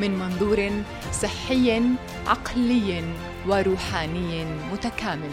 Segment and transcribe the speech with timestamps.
[0.00, 0.70] من منظور
[1.12, 1.82] صحي
[2.26, 3.04] عقلي
[3.46, 5.30] وروحاني متكامل.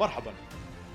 [0.00, 0.32] مرحبا.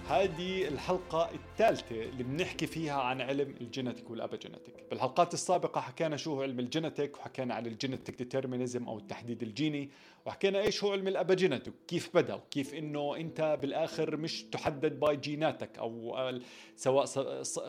[0.09, 6.17] هذه الحلقة الثالثة اللي بنحكي فيها عن علم ال genetic وال epigenetic بالحلقات السابقة حكينا
[6.17, 9.89] شو هو علم ال genetic وحكينا عن ال genetic determinism أو التحديد الجيني
[10.25, 15.15] وحكينا إيش هو علم ال epigenetic كيف بدأ وكيف إنه أنت بالآخر مش تحدد by
[15.15, 16.19] جيناتك أو
[16.75, 17.05] سواء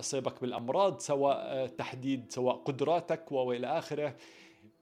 [0.00, 4.14] صيبك بالأمراض سواء تحديد سواء قدراتك وإلى آخره.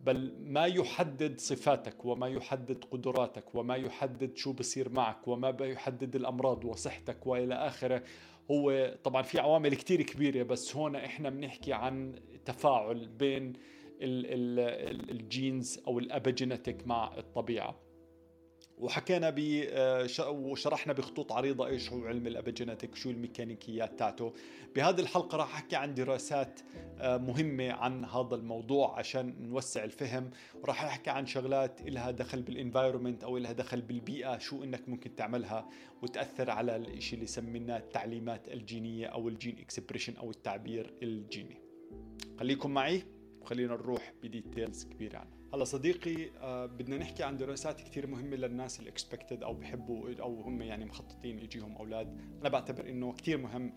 [0.06, 6.64] بل ما يحدد صفاتك وما يحدد قدراتك وما يحدد شو بصير معك وما يحدد الأمراض
[6.64, 8.02] وصحتك وإلى آخره.
[8.50, 13.52] هو طبعا في عوامل كتير كبيرة بس هون إحنا بنحكي عن تفاعل بين
[14.00, 17.85] ال genes أو ال epigenetic مع الطبيعة.
[18.78, 19.38] وحكينا ب
[19.68, 24.32] آه، وشرحنا بخطوط عريضة إيش هو علم ال epigenetic شو الميكانيكيات تاعته.
[24.76, 26.60] بهذه الحلقة راح أحكي عن دراسات
[26.98, 30.30] آه، مهمة عن هذا الموضوع عشان نوسع الفهم.
[30.62, 35.14] وراح أحكي عن شغلات لها دخل بال environment أو لها دخل بالبيئة شو إنك ممكن
[35.14, 35.68] تعملها
[36.02, 41.60] وتأثر على الشيء اللي سميناه التعليمات الجينية أو ال gene expression أو التعبير الجيني.
[42.38, 43.02] خليكم معي
[43.40, 45.18] وخلينا نروح ب details كبيرة.
[45.18, 50.14] عنها هلا صديقي آه بدنا نحكي عن دراسات كثير مهمة للناس ال expected أو بحبوا
[50.20, 52.20] أو هم يعني مخططين يجيهم أولاد.
[52.40, 53.72] أنا بعتبر إنه كثير مهم.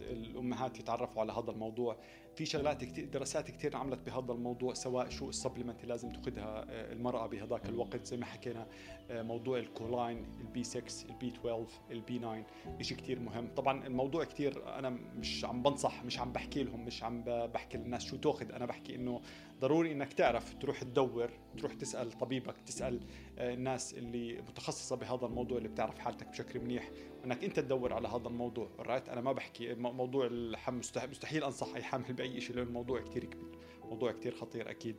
[0.00, 1.96] الأمهات يتعرفوا على هذا الموضوع.
[2.36, 6.66] في شغلات كتير دراسات كثير عملت بهذا الموضوع سواء شو ال supplement اللي لازم تأخذها
[6.70, 8.66] آه، المرأة بهذاك الوقت زي ما حكينا
[9.10, 12.46] آه، موضوع الكولاين البي 6 البي 12 البي 9
[12.80, 13.48] شيء كثير مهم.
[13.56, 18.04] طبعا الموضوع كثير أنا مش عم بنصح مش عم بحكي لهم مش عم بحكي للناس
[18.04, 18.52] شو تأخذ.
[18.52, 19.20] أنا بحكي إنه
[19.60, 23.00] ضروري إنك تعرف تروح تدور تروح تسأل طبيبك تسأل
[23.38, 26.90] آه، الناس اللي متخصصة بهذا الموضوع اللي بتعرف حالتك بشكل منيح.
[27.26, 30.78] إنك أنت تدور على هذا الموضوع right أنا ما بحكي موضوع الحمل
[31.10, 34.96] مستحيل أنصح أي حامل بأي شيء لأنه الموضوع كثير كبير موضوع كثير خطير أكيد.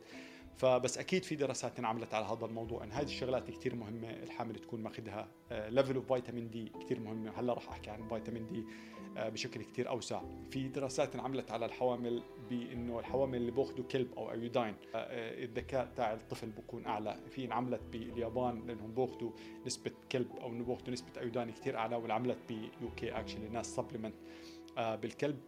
[0.58, 4.82] فبس أكيد في دراسات انعملت على هذا الموضوع إن هذه الشغلات كثير مهمة الحامل تكون
[4.82, 8.64] ماخذها level of vitamin D كثير مهمه هلأ راح أحكي عن vitamin D
[9.18, 10.22] آه، بشكل كثير أوسع.
[10.50, 15.92] في دراسات انعملت على الحوامل بإنه الحوامل اللي بياخذوا kelp أو iodine آه، آه، الذكاء
[15.96, 17.16] تاع الطفل بيكون أعلى.
[17.30, 19.30] في انعملت باليابان لأنهم بياخذوا
[19.66, 24.14] نسبة kelp أو بياخذوا نسبة iodine كثير أعلى وانعملت ب UK actually ناس supplement
[24.76, 25.38] بال kelp.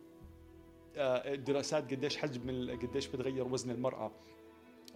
[0.97, 4.13] الدراسات قديش حجم قديش بتغير وزن المرأة.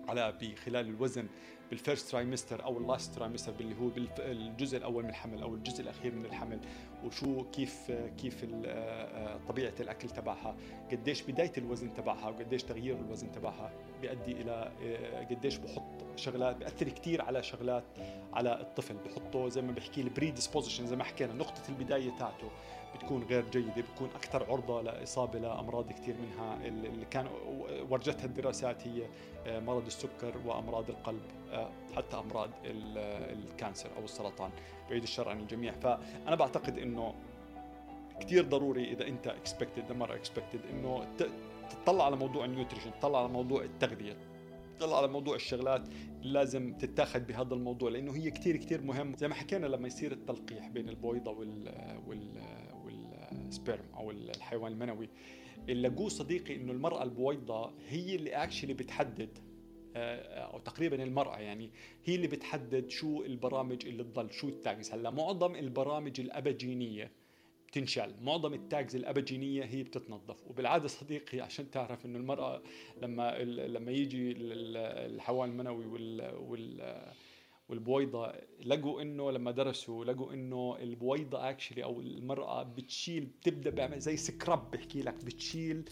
[0.09, 1.27] على بخلال الوزن
[1.71, 5.81] بال first trimester أو ال last trimester اللي هو بالجزء الأول من الحمل أو الجزء
[5.81, 6.61] الأخير من الحمل.
[7.05, 10.57] وشو كيف كيف آه، طبيعة الأكل تبعها.
[10.91, 13.73] قديش بداية الوزن تبعها وقديش تغيير الوزن تبعها.
[14.05, 15.83] بيؤدي إلى آه، قديش بحط
[16.17, 17.85] شغلات بيأثر كثير على شغلات
[18.33, 18.95] على الطفل.
[18.95, 22.51] بحطه زي ما بحكي ال predisposition زي ما حكينا نقطة البداية تاعته
[22.95, 27.29] بتكون غير جيدة بتكون أكثر عرضة لإصابة لأمراض كثير منها اللي كان
[27.91, 29.03] ورجتها الدراسات هي
[29.47, 31.23] آه، مرض السكر وأمراض القلب
[31.53, 34.51] آه، حتى أمراض ال cancer أو السرطان.
[34.91, 35.73] بعيد الشر عن الجميع.
[35.73, 37.15] فأنا بعتقد إنه
[38.21, 41.07] كثير ضروري إذا أنت expected مره expected إنه
[41.75, 44.17] تطلع على موضوع ال nutrition تطلع على موضوع التغذية
[44.79, 45.89] تطلع على موضوع الشغلات
[46.23, 49.17] اللي لازم تتاخذ بهذا الموضوع لأنه هي كثير كثير مهم.
[49.17, 51.75] زي ما حكينا لما يصير التلقيح بين البويضه وال
[52.07, 52.43] وال
[52.85, 55.09] وال sperm أو الحيوان المنوي
[55.69, 59.39] اللي لقوه صديقي إنه المرأة البويضه هي اللي actually بتحدد
[59.97, 61.71] آه، أو تقريبا المرأة يعني
[62.05, 67.11] هي اللي بتحدد شو البرامج اللي تضل شو ال tags هلأ معظم البرامج الأبجينية
[67.75, 70.47] بتنشال معظم ال tags الأبجينية هي بتتنظف.
[70.47, 72.63] وبالعادة صديقي عشان تعرف إنه المرأة
[73.03, 77.03] لما لما يجي الحيوان المنوي وال, وال
[77.69, 78.33] والبويضة
[78.65, 84.71] لقوا إنه لما درسوا لقوا إنه البويضة actually أو المرأة بتشيل بتبدأ بعمل زي scrub
[84.71, 85.85] بحكي لك بتشيل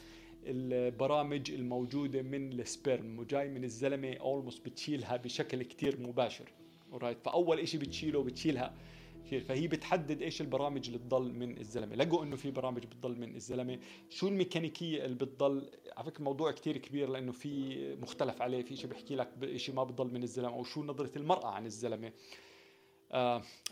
[0.47, 6.53] البرامج الموجودة من ال sperm وجاي من الزلمة almost بتشيلها بشكل كتير مباشر.
[6.93, 8.75] alright فأول شيء بتشيله بتشيلها
[9.23, 11.97] فهي بتحدد إيش البرامج اللي بتضل من الزلمة.
[11.97, 13.79] لقوا إنه في برامج بتضل من الزلمة.
[14.09, 18.63] شو الميكانيكية اللي بتضل؟ على فكرة موضوع كتير كبير لأنه في مختلف عليه.
[18.63, 22.13] في شيء بيحكي لك شيء ما بتضل من الزلمة أو شو نظرة المرأة عن الزلمة.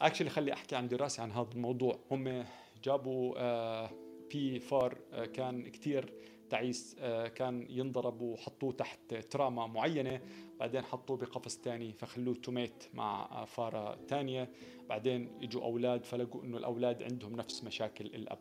[0.00, 1.99] actually آه خلي أحكي عن دراسة عن هذا الموضوع.
[2.11, 2.44] هم
[2.85, 3.91] جابوا آه
[4.31, 4.99] في فار
[5.32, 6.12] كان كتير
[6.50, 6.97] تعيس
[7.35, 10.20] كان ينضرب وحطوه تحت تراما معينة
[10.61, 14.50] بعدين حطوه بقفص تاني فخلوه توميت مع فارة تانية.
[14.88, 18.38] بعدين إجوا أولاد فلقوا إنه الأولاد عندهم نفس مشاكل الأب.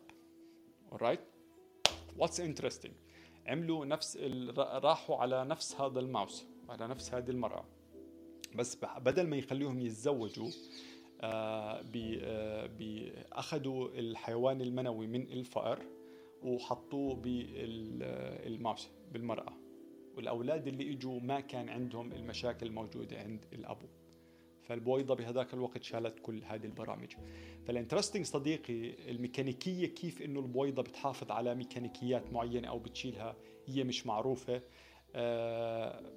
[0.92, 1.20] Alright
[2.18, 2.90] what's interesting
[3.46, 4.16] عملوا نفس
[4.58, 7.64] راحوا على نفس هذا الماوس على نفس هذه المرأة.
[8.54, 10.50] بس بدل ما يخليهم يتزوجوا
[11.20, 15.82] آه بي أخذوا الحيوان المنوي من الفأر
[16.42, 19.52] وحطوه بالماوس بالمرأة.
[20.16, 23.86] والأولاد اللي إجوا ما كان عندهم المشاكل الموجودة عند الأبو.
[24.62, 27.12] فالبويضة بهذاك الوقت شالت كل هذه البرامج.
[27.66, 33.36] فال interesting صديقي الميكانيكية كيف إنه البويضة بتحافظ على ميكانيكيات معينة أو بتشيلها
[33.66, 34.62] هي مش معروفة.
[35.14, 36.12] آه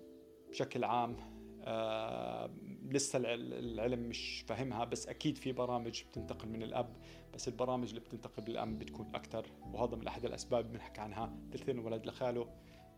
[0.49, 1.15] بشكل عام
[1.65, 2.49] آه
[2.89, 6.95] لسه العلم مش فاهمها بس أكيد في برامج بتنتقل من الأب
[7.33, 12.05] بس البرامج اللي بتنتقل بالام بتكون أكثر وهذا من أحد الأسباب بنحكي عنها ثلثين الولد
[12.05, 12.47] لخاله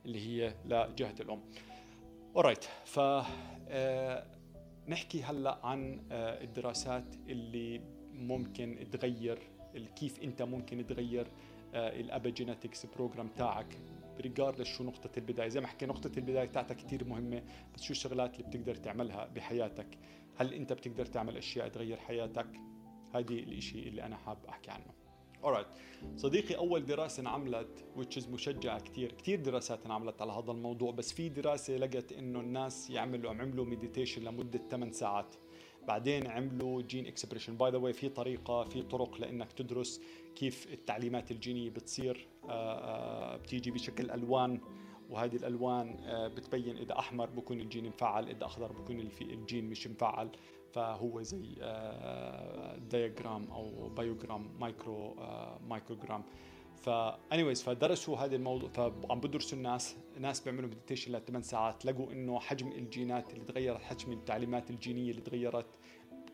[0.06, 1.41] اللي هي لجهة الأم.
[2.36, 4.25] alright ف آه
[4.88, 7.81] نحكي هلأ عن آه الدراسات اللي
[8.13, 9.39] ممكن تغير
[9.95, 11.27] كيف أنت ممكن تغير
[11.73, 13.77] آه ال epigenetics program تاعك
[14.21, 15.47] regardless شو نقطة البداية.
[15.47, 17.44] زي ما حكي نقطة البداية تاعتك كثير مهمة
[17.75, 19.97] بس شو الشغلات اللي بتقدر تعملها بحياتك؟
[20.35, 22.47] هل أنت بتقدر تعمل أشياء تغير حياتك؟
[23.13, 25.06] هذه الإشي اللي أنا حاب أحكي عنه.
[25.44, 25.67] Alright.
[26.17, 31.13] صديقي أول دراسة انعملت which is مشجعة كثير كثير دراسات انعملت على هذا الموضوع بس
[31.13, 35.35] في دراسة لقت إنه الناس يعملوا عملوا meditation لمدة 8 ساعات.
[35.87, 40.01] بعدين عملوا gene expression by the way في طريقة في طرق لإنك تدرس
[40.35, 44.59] كيف التعليمات الجينية بتصير آه، آه، بتيجي بشكل ألوان.
[45.09, 50.29] وهذه الألوان آه، بتبين إذا أحمر بكون الجين مفعل إذا أخضر بكون الجين مش مفعل
[50.71, 51.55] فهو زي
[52.89, 55.15] diagram أو biogram micro
[55.69, 56.24] microgram
[56.75, 62.39] ف anyways فدرسوا هذا الموضوع فعم بدرسوا الناس ناس بيعملوا meditation لثمان ساعات لقوا إنه
[62.39, 65.66] حجم الجينات اللي تغيرت حجم التعليمات الجينية اللي تغيرت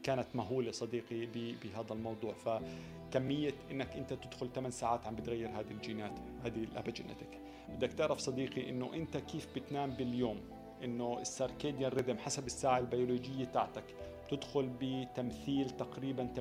[0.03, 1.25] كانت مهولة صديقي
[1.63, 2.33] بهذا الموضوع.
[2.33, 7.39] فكمية إنك أنت تدخل 8 ساعات عم بتغير هذه الجينات هذه الابيجينيتك
[7.69, 10.41] بدك تعرف صديقي إنه أنت كيف بتنام باليوم؟
[10.83, 13.83] إنه الساركيديان ريذم حسب الساعة البيولوجية تاعتك.
[14.31, 16.39] تدخل بتمثيل تقريبا 80%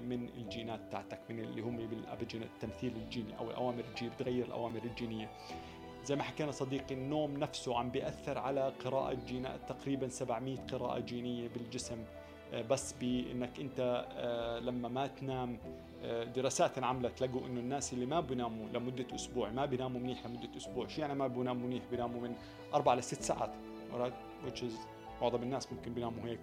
[0.00, 5.30] من الجينات تاعتك من اللي هم بالابيجين التمثيل الجيني أو الاوامر الجينيه بتغير الأوامر الجينية.
[6.04, 11.48] زي ما حكينا صديقي النوم نفسه عم بيأثر على قراءة جينات تقريبا 700 قراءة جينية
[11.48, 12.04] بالجسم.
[12.52, 15.58] آه، بس بإنك أنت آه، لما ما تنام
[16.02, 20.56] آه، دراسات انعملت لقوا إنه الناس اللي ما بيناموا لمدة أسبوع ما بيناموا منيح لمدة
[20.56, 20.86] أسبوع.
[20.86, 22.34] شو يعني ما بيناموا منيح؟ بيناموا من
[22.74, 23.50] أربع لست ساعات
[25.22, 26.40] معظم الناس ممكن بيناموا هيك.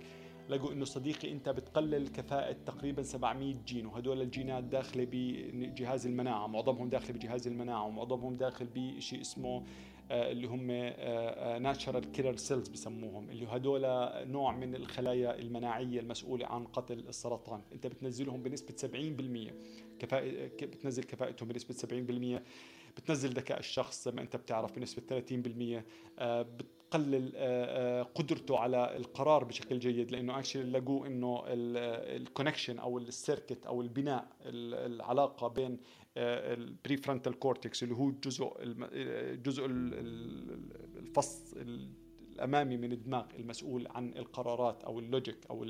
[0.49, 6.89] لقوا إنه صديقي أنت بتقلل كفاءة تقريبا 700 جين وهدول الجينات داخلة بجهاز المناعة معظمهم
[6.89, 9.63] داخل بجهاز المناعة ومعظمهم داخل بشيء اسمه
[10.11, 10.71] آه، اللي هم
[11.63, 13.81] natural killer cells بسموهم اللي هدول
[14.31, 17.61] نوع من الخلايا المناعية المسؤولة عن قتل السرطان.
[17.73, 19.53] أنت بتنزلهم بنسبة 70%
[19.99, 21.75] كفاءة بتنزل كفاءتهم بنسبة
[22.37, 22.41] 70%
[22.97, 25.21] بتنزل ذكاء الشخص زي ما أنت بتعرف بنسبة
[26.19, 26.19] 30%
[26.87, 32.97] آه، بتقلل آه، قدرته على القرار بشكل جيد لأنه actually لقوا إنه ال connection أو
[32.97, 35.79] ال circuit أو البناء العلاقة بين
[36.17, 41.53] ال prefrontal cortex اللي هو الجزء الجزء الفص
[42.35, 45.63] الأمامي من الدماغ المسؤول عن القرارات أو ال logic أو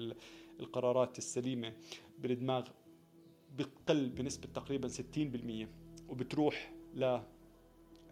[0.59, 1.74] القرارات السليمة
[2.19, 2.67] بالدماغ
[3.57, 5.67] بتقل بنسبة تقريبا 60%
[6.09, 7.19] وبتروح ل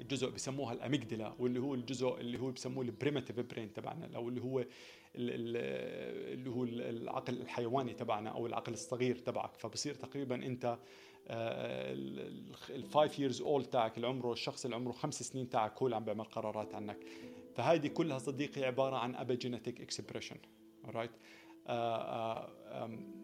[0.01, 4.29] الجزء بسموها ال amygdala واللي هو الجزء اللي هو بسموه ال primitive brain تبعنا أو
[4.29, 4.65] اللي هو
[5.15, 9.55] اللي هو العقل الحيواني تبعنا أو العقل الصغير تبعك.
[9.55, 10.77] فبصير تقريبا أنت
[12.69, 15.95] ال five years old تاعك اللي عمره الشخص اللي عمره خمس سنين تاعك هو اللي
[15.95, 16.97] عم بيعمل قرارات عنك.
[17.55, 20.38] فهذه كلها صديقي عبارة عن epigenetic expression
[20.85, 21.12] right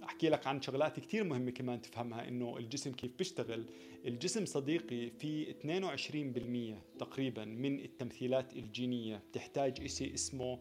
[0.03, 3.65] أحكي لك عن شغلات كثير مهمة كمان تفهمها إنه الجسم كيف بيشتغل.
[4.05, 5.53] الجسم صديقي في
[6.95, 10.59] 22% تقريبا من التمثيلات الجينية بتحتاج شيء اسمه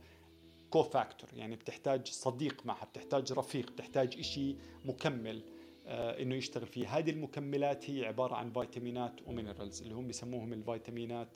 [0.71, 5.43] cofactor يعني بتحتاج صديق معها بتحتاج رفيق بتحتاج شيء مكمل
[5.87, 6.99] آه، إنه يشتغل فيه.
[6.99, 11.29] هذه المكملات هي عبارة عن فيتامينات و minerals اللي هم بيسموهم الفيتامينات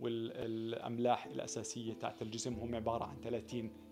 [0.00, 3.89] والأملاح الأساسية تاعت الجسم هم عبارة عن 30 آه،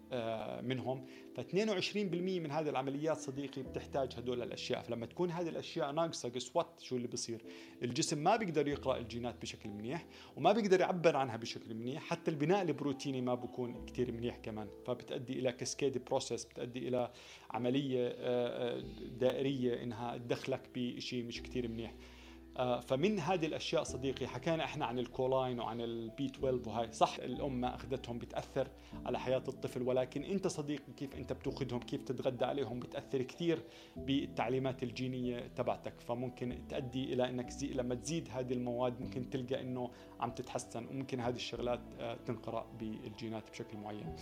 [0.63, 1.07] منهم.
[1.35, 4.83] ف 22% من هذه العمليات صديقي بتحتاج هدول الأشياء.
[4.83, 7.45] فلما تكون هذه الأشياء ناقصة guess what شو اللي بصير؟
[7.83, 12.03] الجسم ما بيقدر يقرأ الجينات بشكل منيح وما بيقدر يعبر عنها بشكل منيح.
[12.03, 14.69] حتى البناء البروتيني ما بكون كثير منيح كمان.
[14.87, 17.11] فبتؤدي إلى cascade process بتؤدي إلى
[17.51, 18.85] عملية آه، آه،
[19.19, 21.91] دائرية إنها تدخلك بشيء مش كثير منيح.
[21.91, 22.18] آه،
[22.59, 26.93] فمن هذه الأشياء صديقي حكينا إحنا عن الكولاين وعن ال B 12 وهاي.
[26.93, 28.69] صح الام ما أخذتهم بتأثر
[29.07, 33.63] على حياة الطفل ولكن أنت صديقي كيف أنت بتاخذهم كيف تتغذى عليهم؟ بتأثر كثير
[33.97, 36.01] بالتعليمات الجينية تبعتك.
[36.01, 41.21] فممكن تؤدي إلى إنك زي لما تزيد هذه المواد ممكن تلقى إنه عم تتحسن وممكن
[41.21, 44.07] هذه الشغلات آه، تنقرأ بالجينات بشكل معين.
[44.07, 44.17] آه،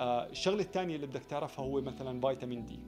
[0.00, 2.80] الشغلة الثانية اللي بدك تعرفها هو مثلا فيتامين دي.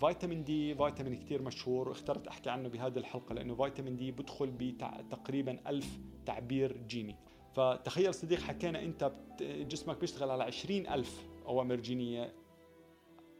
[0.00, 5.58] فيتامين دي فيتامين كثير مشهور واخترت أحكي عنه بهذه الحلقة لأنه فيتامين دي بدخل بتقريبا
[5.66, 7.16] ألف تعبير جيني.
[7.54, 12.32] فتخيل صديق حكينا أنت جسمك بيشتغل على عشرين ألف أوامر جينية.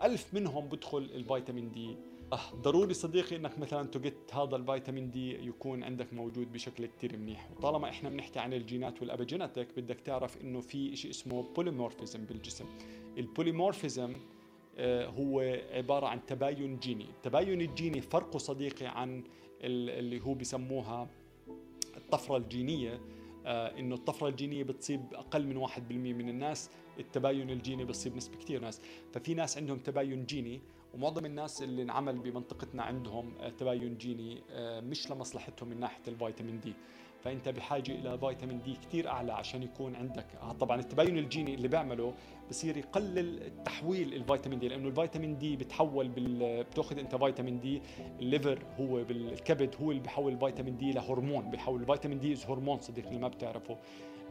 [0.02, 1.97] ألف منهم بدخل الفيتامين دي.
[2.33, 7.17] آه ضروري صديقي إنك مثلا ت get هذا الفيتامين دي يكون عندك موجود بشكل كتير
[7.17, 7.50] منيح.
[7.57, 12.64] وطالما إحنا بنحكي عن الجينات وال epigenetic بدك تعرف إنه في شيء اسمه polymorphism بالجسم.
[13.19, 14.12] ال polymorphism
[14.78, 15.40] آه هو
[15.73, 17.04] عبارة عن تباين جيني.
[17.04, 19.25] التباين الجيني فرقه صديقي عن
[19.61, 21.09] اللي هو بسموها
[21.97, 23.00] الطفرة الجينية.
[23.47, 25.69] آه إنه الطفرة الجينية بتصيب أقل من 1%
[26.12, 28.81] من الناس التباين الجيني بصيب نسبة كثير ناس.
[29.12, 30.61] ففي ناس عندهم تباين جيني
[30.95, 34.42] ومعظم الناس اللي انعمل بمنطقتنا عندهم آه، تباين جيني
[34.81, 36.73] مش لمصلحتهم من ناحية الفيتامين D.
[37.25, 40.26] فأنت بحاجة إلى فيتامين D كثير أعلى عشان يكون عندك.
[40.43, 42.14] آه، طبعا التباين الجيني اللي بيعمله
[42.50, 46.64] بصير يقلل تحويل الفيتامين D لأنه الفيتامين D بتحول بال...
[46.64, 47.83] بتأخذ أنت فيتامين D
[48.21, 53.09] ال liver هو بالكبد هو اللي بحول الفيتامين D لهرمون بحول الفيتامين D هرمون صديقي
[53.09, 53.76] اللي ما بتعرفه.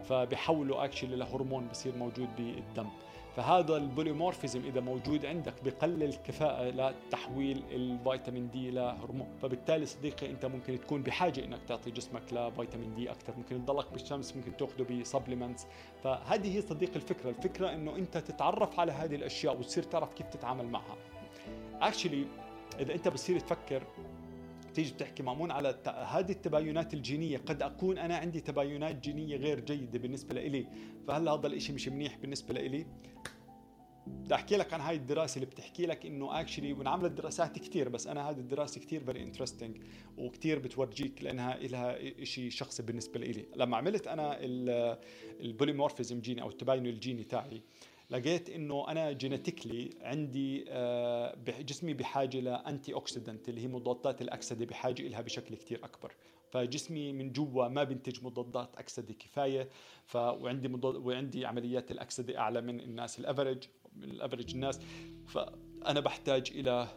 [0.03, 2.87] فبحوله actually لهرمون بصير موجود بالدم.
[3.35, 10.45] فهذا ال polymorphism إذا موجود عندك بقلل الكفاءة لتحويل الفيتامين D لهرمون فبالتالي صديقي أنت
[10.45, 13.33] ممكن تكون بحاجة إنك تعطي جسمك لفيتامين D أكثر.
[13.37, 15.67] ممكن تضلك بالشمس ممكن تأخذه ب supplements
[16.03, 17.29] فهذه هي صديقي الفكرة.
[17.29, 20.95] الفكرة إنه أنت تتعرف على هذه الأشياء وتصير تعرف كيف تتعامل معها.
[21.81, 22.25] actually
[22.79, 23.83] إذا أنت بتصير تفكر
[24.73, 29.99] تيجي بتحكي مامون على هذه التباينات الجينية قد أكون أنا عندي تباينات جينية غير جيدة
[29.99, 30.67] بالنسبة لإلي.
[31.07, 32.85] فهل هذا الإشي مش منيح بالنسبة لإلي؟
[34.07, 38.07] بدي أحكي لك عن هاي الدراسة اللي بتحكي لك إنه actually وانعملت دراسات كثير بس
[38.07, 39.77] أنا هذه الدراسة كثير very interesting
[40.17, 44.37] وكثير بتورجيك لأنها لها شيء شخصي بالنسبة لي لما عملت أنا
[45.39, 47.61] ال polymorphism جيني أو التباين الجيني تاعي
[48.11, 55.07] لقيت إنه أنا genetically عندي آه، جسمي بحاجة ل antioxidant اللي هي مضادات الأكسدة بحاجة
[55.07, 56.11] لها بشكل كثير أكبر.
[56.51, 59.69] فجسمي من جوا ما بينتج مضادات أكسدة كفاية
[60.05, 63.63] ف وعندي مضاد وعندي عمليات الأكسدة أعلى من الناس ال average
[63.95, 64.79] من ال average الناس.
[65.27, 66.87] فأنا بحتاج إلى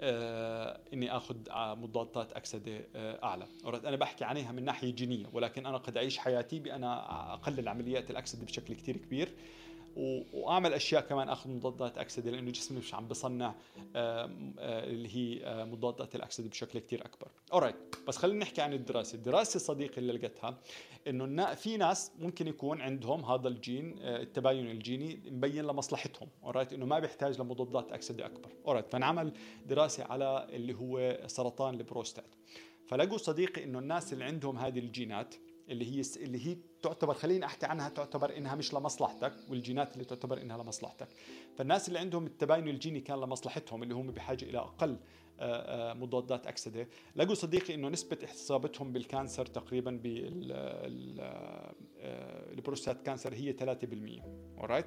[0.00, 5.76] آه إني آخذ مضادات أكسدة آه أعلى، أنا بحكي عنها من ناحية جينية ولكن أنا
[5.78, 9.28] قد أعيش حياتي بانا أقلل عمليات الأكسدة بشكل كثير كبير.
[9.98, 13.54] وأعمل أشياء كمان أخذ مضادات أكسدة لأنه جسمي مش عم بصنع
[13.96, 17.28] آه، اللي هي آه، مضادات الأكسدة بشكل كثير أكبر.
[17.52, 17.76] alright
[18.08, 20.58] بس خلينا نحكي عن الدراسة، الدراسة صديقي اللي لقيتها
[21.06, 26.86] إنه في ناس ممكن يكون عندهم هذا الجين آه، التباين الجيني مبين لمصلحتهم، alright إنه
[26.86, 29.32] ما بيحتاج لمضادات أكسدة أكبر، alright فنعمل
[29.66, 32.34] دراسة على اللي هو سرطان البروستات.
[32.86, 35.34] فلقوا صديقي إنه الناس اللي عندهم هذه الجينات
[35.68, 40.40] اللي هي اللي هي تعتبر خليني أحكي عنها تعتبر إنها مش لمصلحتك والجينات اللي تعتبر
[40.40, 41.08] إنها لمصلحتك.
[41.56, 44.98] فالناس اللي عندهم التباين الجيني كان لمصلحتهم اللي هم بحاجة إلى أقل
[45.40, 46.88] آه، آه، مضادات أكسدة.
[47.16, 54.22] لقوا صديقي إنه نسبة اصابتهم بال cancer تقريبا بالبروستات آه، cancer هي 3%
[54.58, 54.86] alright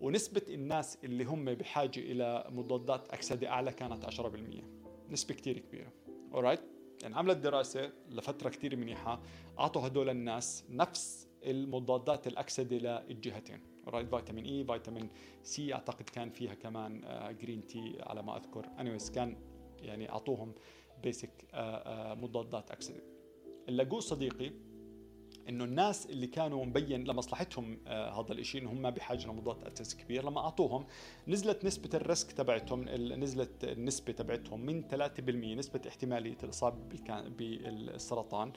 [0.00, 4.64] ونسبة الناس اللي هم بحاجة إلى مضادات أكسدة أعلى كانت 10%
[5.10, 5.92] نسبة كثير كبيرة
[6.34, 6.60] alright
[7.02, 9.20] يعني عملت دراسة لفترة كتير منيحة
[9.58, 15.08] أعطوا هدول الناس نفس المضادات الأكسدة للجهتين right فيتامين E فيتامين
[15.42, 17.00] C أعتقد كان فيها كمان
[17.40, 18.66] green آه، tea على ما أذكر.
[18.78, 19.36] anyways كان
[19.82, 20.54] يعني أعطوهم
[21.02, 23.02] basic آه، آه، مضادات أكسدة.
[23.68, 24.52] اللي لقوه صديقي
[25.48, 30.24] إنه الناس اللي كانوا مبين لمصلحتهم آه هذا الشيء إنه هم بحاجة لمضادات أكسدة كثير.
[30.24, 30.86] لما أعطوهم
[31.28, 36.78] نزلت نسبة ال risk تبعتهم نزلت النسبة تبعتهم من 3% نسبة احتمالية الإصابة
[37.38, 38.52] بالسرطان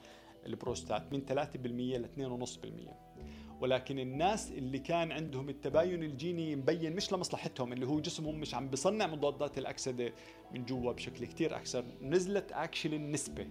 [0.46, 1.32] البروستات من 3%
[1.66, 2.08] ل
[2.46, 3.12] 2.5%
[3.60, 8.68] ولكن الناس اللي كان عندهم التباين الجيني مبين مش لمصلحتهم اللي هو جسمهم مش عم
[8.68, 10.12] بصنع مضادات الأكسدة
[10.54, 13.46] من جوا بشكل كتير أكثر نزلت actually النسبة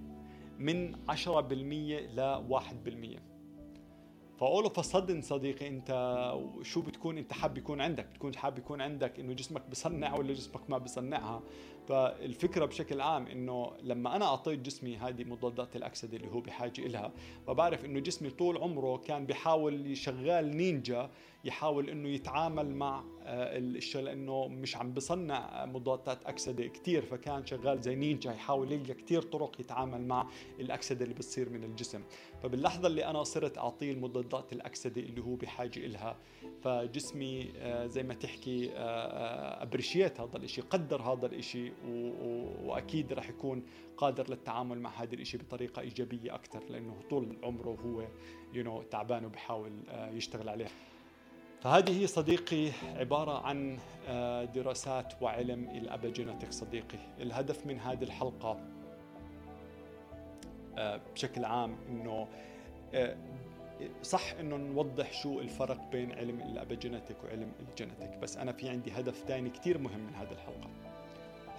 [0.59, 3.30] من 10% ل 1%
[4.41, 4.79] ف all of
[5.21, 5.89] صديقي أنت
[6.61, 10.69] شو بتكون؟ أنت حاب يكون عندك بتكون حاب يكون عندك إنه جسمك بصنع ولا جسمك
[10.69, 11.41] ما بصنعها؟
[11.91, 17.11] فالفكرة بشكل عام إنه لما أنا أعطيت جسمي هذه مضادات الأكسدة اللي هو بحاجة لها
[17.47, 21.09] فبعرف إنه جسمي طول عمره كان بيحاول شغال نينجا
[21.43, 27.81] يحاول إنه يتعامل مع آه، الشيء لأنه مش عم بصنع مضادات أكسدة كثير فكان شغال
[27.81, 30.27] زي نينجا يحاول يلقى كثير طرق يتعامل مع
[30.59, 32.01] الأكسدة اللي بتصير من الجسم.
[32.43, 36.17] فباللحظة اللي أنا صرت أعطيه المضادات الأكسدة اللي هو بحاجة لها
[36.61, 41.73] فجسمي آه، زي ما تحكي ابريشيت آه، هذا الشيء قدر هذا الشيء
[42.63, 43.63] وأكيد رح يكون
[43.97, 48.01] قادر للتعامل مع هذا الشيء بطريقة إيجابية أكثر لأنه طول عمره هو
[48.53, 49.71] يو you know, تعبان وبحاول
[50.13, 50.67] يشتغل عليه.
[51.61, 56.97] فهذه صديقي عبارة عن آه، دراسات وعلم الأبيجينيتك صديقي.
[57.19, 58.59] الهدف من هذه الحلقة
[60.77, 61.75] آه، بشكل عام
[62.93, 63.17] آه،
[64.03, 69.23] صح إنه نوضح شو الفرق بين علم الابيجينيتك وعلم الجينيتك بس أنا في عندي هدف
[69.27, 70.69] ثاني كثير مهم من هذه الحلقة.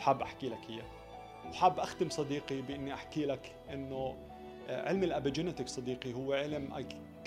[0.02, 0.85] وحاب أحكي لك إياه.
[1.50, 4.16] وحاب أختم صديقي بإني أحكي لك إنه
[4.68, 6.73] علم الابيجينيتك صديقي هو علم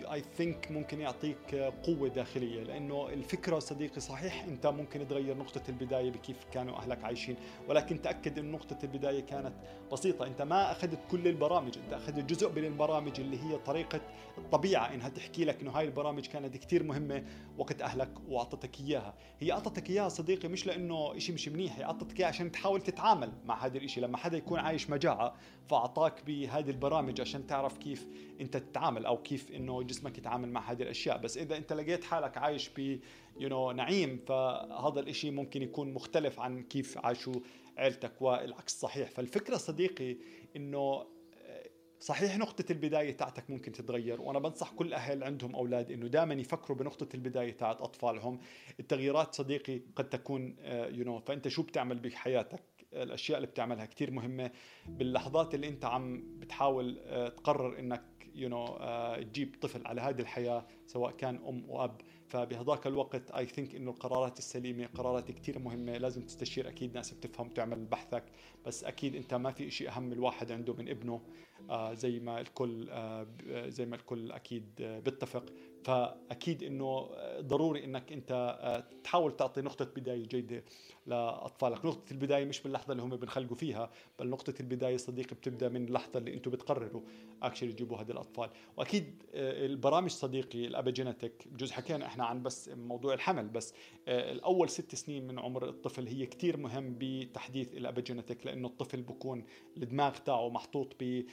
[0.03, 6.11] اي ثينك ممكن يعطيك قوة داخلية لأنه الفكرة صديقي صحيح أنت ممكن تغير نقطة البداية
[6.11, 7.35] بكيف كانوا أهلك عايشين
[7.69, 9.53] ولكن تأكد إن نقطة البداية كانت
[9.91, 10.27] بسيطة.
[10.27, 14.01] أنت ما أخذت كل البرامج أنت أخذت جزء من البرامج اللي هي طريقة
[14.37, 17.23] الطبيعة إنها تحكي لك إنه هاي البرامج كانت كثير مهمة
[17.57, 19.13] وقت أهلك وأعطتك إياها.
[19.39, 23.31] هي أعطتك إياها صديقي مش لأنه شيء مش منيح هي أعطتك إياها عشان تحاول تتعامل
[23.45, 25.35] مع هذا الشيء لما حدا يكون عايش مجاعة
[25.69, 28.07] فأعطاك بهذه البرامج عشان تعرف كيف
[28.41, 31.17] أنت تتعامل أو كيف إنه جسمك يتعامل مع هذه الأشياء.
[31.17, 32.99] بس إذا أنت لقيت حالك عايش ب
[33.39, 37.33] يو نو نعيم فهذا الإشي ممكن يكون مختلف عن كيف عاشوا
[37.77, 39.09] عيلتك والعكس صحيح.
[39.09, 40.17] فالفكرة صديقي
[40.55, 46.07] إنه آه، صحيح نقطة البداية تاعتك ممكن تتغير وأنا بنصح كل أهل عندهم أولاد إنه
[46.07, 48.39] دائما يفكروا بنقطة البداية تاعت أطفالهم.
[48.79, 50.55] التغييرات صديقي قد تكون
[50.91, 54.51] you آه، know فأنت شو بتعمل بحياتك؟ الأشياء اللي بتعملها كتير مهمة.
[54.87, 58.03] باللحظات اللي أنت عم بتحاول آه، تقرر إنك
[58.35, 63.45] you know, uh, تجيب طفل على هذه الحياة سواء كان أم واب فبهذاك الوقت I
[63.45, 68.23] think إنه القرارات السليمة قرارات كثير مهمة لازم تستشير أكيد ناس بتفهم تعمل بحثك.
[68.65, 71.21] بس أكيد أنت ما في شيء أهم الواحد عنده من ابنه
[71.69, 73.27] آه زي ما الكل آه
[73.67, 75.45] زي ما الكل أكيد آه بيتفق.
[75.85, 80.63] فأكيد إنه ضروري إنك أنت آه، تحاول تعطي نقطة بداية جيدة
[81.05, 81.85] لأطفالك.
[81.85, 86.19] نقطة البداية مش باللحظة اللي هم بنخلقوا فيها بل نقطة البداية صديقي بتبدأ من اللحظة
[86.19, 87.01] اللي أنتم بتقرروا
[87.43, 88.49] actually تجيبوا هذه الأطفال.
[88.77, 93.73] وأكيد آه، البرامج صديقي ال epigenetic بجوز حكينا إحنا عن بس موضوع الحمل بس
[94.07, 99.01] آه، الأول ست سنين من عمر الطفل هي كتير مهم بتحديث ال epigenetic لأنه الطفل
[99.01, 99.45] بكون
[99.77, 101.23] الدماغ تاعه محطوط ب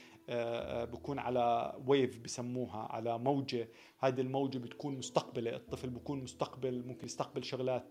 [0.85, 3.69] بكون على wave بسموها على موجة.
[3.99, 5.55] هذه الموجة بتكون مستقبلة.
[5.55, 7.85] الطفل بكون مستقبل ممكن يستقبل شغلات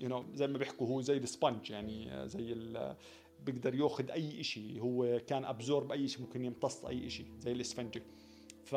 [0.00, 2.54] you know زي ما بيحكوا هو زي ال sponge يعني آه، زي
[3.40, 8.02] بيقدر ياخذ أي شيء هو كان absorb أي شيء ممكن يمتص أي شيء زي الاسفنجي
[8.64, 8.76] ف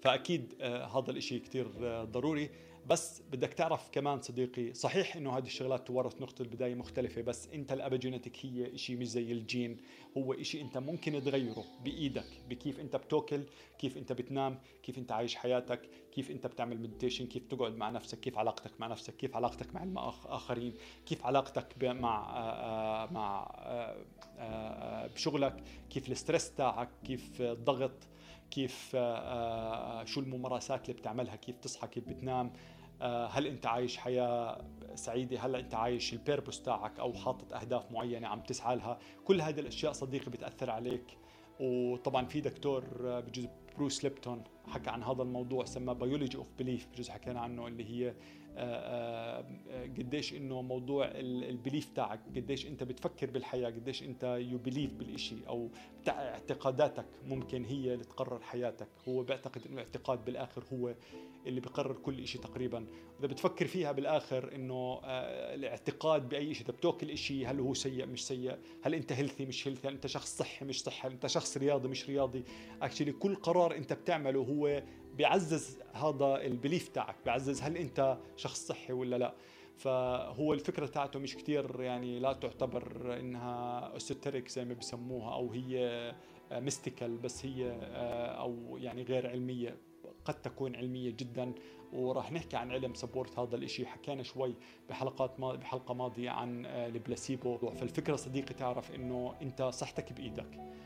[0.00, 2.50] فأكيد آه هذا الشيء كثير آه ضروري.
[2.86, 7.72] بس بدك تعرف كمان صديقي صحيح إنه هذه الشغلات تورث نقطة البداية مختلفة بس أنت
[7.72, 9.76] ال epigenetic هي شيء مش زي الجين
[10.18, 13.44] هو شيء أنت ممكن تغيره بإيدك بكيف أنت بتأكل
[13.78, 18.20] كيف أنت بتنام كيف أنت عايش حياتك كيف أنت بتعمل meditation كيف تقعد مع نفسك
[18.20, 20.74] كيف علاقتك مع نفسك كيف علاقتك مع الآخرين
[21.06, 23.52] كيف علاقتك مع آه، آه، مع
[24.38, 28.08] آه، بشغلك كيف ال stress تاعك كيف الضغط
[28.50, 28.90] كيف
[30.04, 32.52] شو الممارسات اللي بتعملها كيف تصحى كيف بتنام.
[33.00, 38.28] هل انت عايش حياة سعيدة؟ هل انت عايش ال purpose تاعك أو حاطط اهداف معينة
[38.28, 41.18] عم تسعى لها؟ كل هذه الأشياء صديقي بتأثر عليك.
[41.60, 46.88] وطبعا في دكتور آه، بجوز بروس ليبتون حكى عن هذا الموضوع سماه Biology of Belief
[46.92, 48.14] بجوز حكينا عنه اللي هي آه،
[49.98, 55.36] قديش إنه موضوع ال belief تاعك قديش أنت بتفكر بالحياة قديش أنت you believe بالإشي
[55.48, 55.68] أو
[56.08, 58.88] اعتقاداتك ممكن هي اللي تقرر حياتك.
[59.08, 60.94] هو بيعتقد إنه الاعتقاد بالآخر هو
[61.46, 62.86] اللي بقرر كل شيء تقريبا.
[63.20, 68.06] إذا بتفكر فيها بالآخر إنه آه، الاعتقاد بأي شيء إذا بتأكل شيء هل هو سيء
[68.06, 71.26] مش سيء؟ هل أنت healthy مش healthy هل أنت شخص صحي مش صحي؟ هل أنت
[71.26, 72.44] شخص رياضي مش رياضي؟
[72.82, 74.82] Actually كل قرار أنت بتعمله هو
[75.16, 79.34] بيعزز هذا ال belief تاعك بيعزز هل أنت شخص صحي ولا لا؟
[79.76, 86.14] فهو الفكرة تاعته مش كتير يعني لا تعتبر إنها esoteric زي ما بسموها أو هي
[86.52, 89.76] mystical بس هي آه، أو يعني غير علمية.
[90.26, 91.52] قد تكون علمية جدا
[91.92, 93.86] وراح نحكي عن علم support هذا الإشي.
[93.86, 94.54] حكينا شوي
[94.88, 100.76] بحلقات ما بحلقة ماضية عن آه، البلاسيبو فالفكرة صديقي تعرف إنه أنت صحتك بإيدك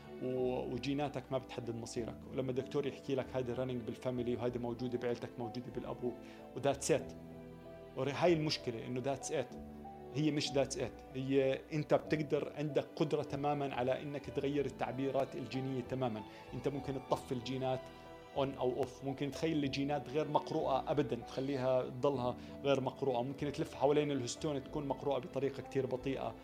[0.73, 2.15] وجيناتك ما بتحدد مصيرك.
[2.31, 6.11] ولما الدكتور يحكي لك هذه running بال family وهذه موجودة بعيلتك موجودة بالأبو
[6.55, 7.13] و that's it
[7.97, 9.55] هاي المشكلة إنه that's it
[10.15, 15.81] هي مش that's it هي أنت بتقدر عندك قدرة تماما على إنك تغير التعبيرات الجينية
[15.81, 16.23] تماما.
[16.53, 17.79] أنت ممكن تطفي الجينات
[18.37, 23.21] on أو off ممكن تخلي الجينات غير مقروءة ابدا تخليها تضلها غير مقروءة.
[23.21, 26.35] ممكن تلف حوالين الهستون تكون مقروءة بطريقة كثير بطيئة.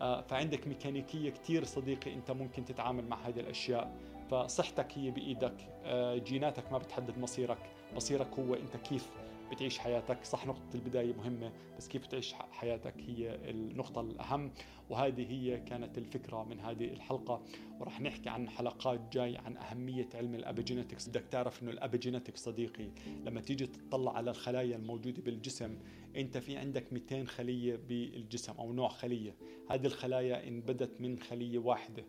[0.00, 3.96] آه، فعندك ميكانيكية كثير صديقي أنت ممكن تتعامل مع هذه الأشياء.
[4.30, 5.54] فصحتك هي بإيدك.
[5.84, 7.70] آه، جيناتك ما بتحدد مصيرك.
[7.94, 9.10] مصيرك هو أنت كيف.
[9.50, 10.24] بتعيش حياتك.
[10.24, 14.50] صح نقطة البداية مهمة بس كيف تعيش حياتك هي النقطة الأهم.
[14.90, 17.42] وهذه هي كانت الفكرة من هذه الحلقة.
[17.80, 21.08] وراح نحكي عن حلقات جاي عن أهمية علم ال epigenetics.
[21.08, 22.88] بدك تعرف أنه ال epigenetics صديقي
[23.24, 25.78] لما تيجي تطلع على الخلايا الموجودة بالجسم
[26.16, 29.34] أنت في عندك 200 خلية بالجسم أو نوع خلية.
[29.70, 32.04] هذه الخلايا انبدت من خلية واحدة.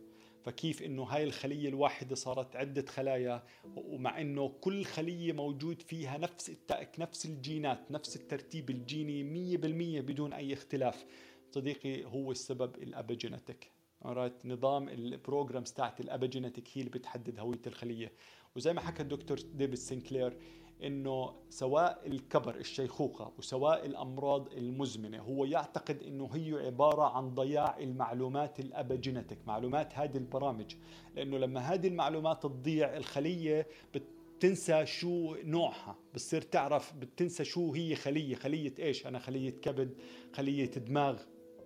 [0.46, 3.44] فكيف إنه هاي الخلية الواحدة صارت عدة خلايا
[3.76, 10.34] ومع إنه كل خلية موجود فيها نفس التأ نفس الجينات نفس الترتيب الجيني 100% بدون
[10.34, 11.06] أي اختلاف.
[11.52, 13.72] صديقي هو السبب ال epigenetic
[14.06, 14.46] right.
[14.46, 18.12] نظام ال programs تاعت ال epigenetics هي اللي بتحدد هوية الخلية.
[18.56, 20.38] وزي ما حكى الدكتور ديفيد سينكلير
[20.84, 28.60] إنه سواء الكبر الشيخوخة وسواء الأمراض المزمنة هو يعتقد إنه هي عبارة عن ضياع المعلومات
[28.60, 30.76] الابيجينيتك معلومات هذه البرامج.
[31.16, 38.36] لأنه لما هذه المعلومات تضيع الخلية بتنسى شو نوعها بتصير تعرف بتنسى شو هي خلية.
[38.36, 39.96] خلية إيش؟ أنا خلية كبد
[40.34, 41.20] خلية دماغ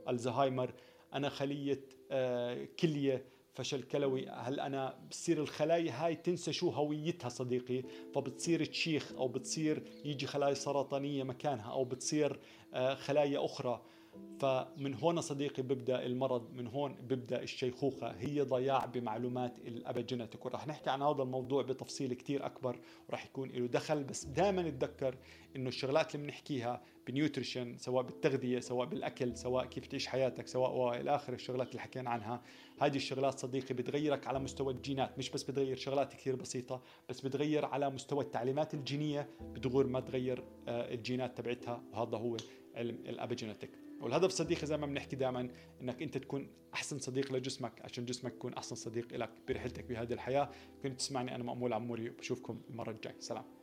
[0.10, 0.74] ألزهايمر
[1.13, 3.26] أنا خلية آه كلية.
[3.60, 7.84] فشل كلوي هل أنا بصير الخلايا هاي تنسى شو هويتها صديقي؟
[8.15, 12.39] فبتصير تشيخ أو بتصير يجي خلايا سرطانية مكانها أو بتصير
[12.74, 13.82] آه، خلايا أخرى.
[14.40, 18.12] فمن هون صديقي ببدأ المرض من هون ببدأ الشيخوخة.
[18.12, 22.80] هي ضياع بمعلومات الابيجينيتك وراح نحكي عن هذا الموضوع بتفصيل كتير أكبر
[23.10, 25.16] وراح يكون له دخل بس دائما تذكر
[25.56, 31.16] إنه الشغلات اللي بنحكيها بنيوتريشن سواء بالتغذية سواء بالأكل سواء كيف تعيش حياتك سواء وإلى
[31.16, 32.42] آخر الشغلات اللي حكينا عنها.
[32.82, 35.18] هذه الشغلات صديقي بتغيرك على مستوى الجينات.
[35.18, 40.44] مش بس بتغير شغلات كثير بسيطة بس بتغير على مستوى التعليمات الجينية بدغور ما تغير
[40.68, 41.84] آه، الجينات تبعتها.
[41.94, 42.38] وهذا هو
[42.76, 45.50] علم الابيجينيتك والهدف صديقي زي ما بنحكي دائما
[45.82, 50.50] إنك أنت تكون أحسن صديق لجسمك عشان جسمك يكون أحسن صديق لك برحلتك بهذه الحياة.
[50.84, 53.16] كنت تسمعني أنا مأمول عموري وبشوفكم المرة الجاية.
[53.20, 53.59] سلام.